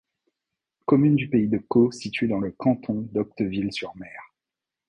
Commune 0.85 1.15
du 1.15 1.29
pays 1.29 1.47
de 1.47 1.59
Caux 1.59 1.91
située 1.91 2.27
dans 2.27 2.39
le 2.39 2.49
canton 2.51 3.07
d'Octeville-sur-Mer. 3.13 4.33